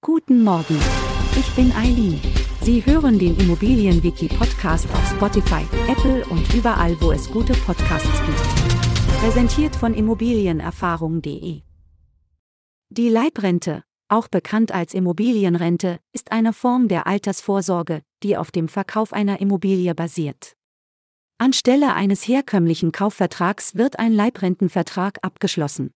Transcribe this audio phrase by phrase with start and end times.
[0.00, 0.78] Guten Morgen.
[1.36, 2.20] Ich bin Eileen.
[2.62, 9.18] Sie hören den Immobilienwiki-Podcast auf Spotify, Apple und überall, wo es gute Podcasts gibt.
[9.20, 11.62] Präsentiert von Immobilienerfahrung.de.
[12.90, 19.12] Die Leibrente, auch bekannt als Immobilienrente, ist eine Form der Altersvorsorge, die auf dem Verkauf
[19.12, 20.54] einer Immobilie basiert.
[21.38, 25.90] Anstelle eines herkömmlichen Kaufvertrags wird ein Leibrentenvertrag abgeschlossen.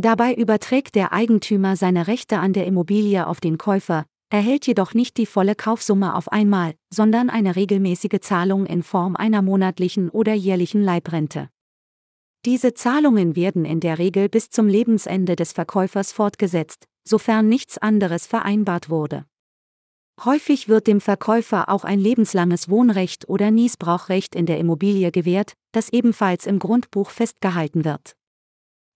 [0.00, 5.18] Dabei überträgt der Eigentümer seine Rechte an der Immobilie auf den Käufer, erhält jedoch nicht
[5.18, 10.82] die volle Kaufsumme auf einmal, sondern eine regelmäßige Zahlung in Form einer monatlichen oder jährlichen
[10.82, 11.50] Leibrente.
[12.46, 18.26] Diese Zahlungen werden in der Regel bis zum Lebensende des Verkäufers fortgesetzt, sofern nichts anderes
[18.26, 19.26] vereinbart wurde.
[20.24, 25.92] Häufig wird dem Verkäufer auch ein lebenslanges Wohnrecht oder Niesbrauchrecht in der Immobilie gewährt, das
[25.92, 28.16] ebenfalls im Grundbuch festgehalten wird.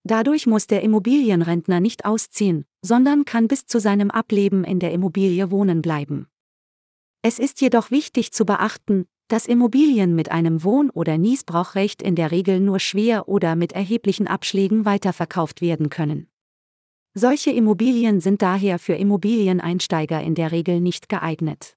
[0.05, 5.51] Dadurch muss der Immobilienrentner nicht ausziehen, sondern kann bis zu seinem Ableben in der Immobilie
[5.51, 6.29] wohnen bleiben.
[7.23, 12.31] Es ist jedoch wichtig zu beachten, dass Immobilien mit einem Wohn- oder Niesbrauchrecht in der
[12.31, 16.29] Regel nur schwer oder mit erheblichen Abschlägen weiterverkauft werden können.
[17.15, 21.77] Solche Immobilien sind daher für Immobilieneinsteiger in der Regel nicht geeignet.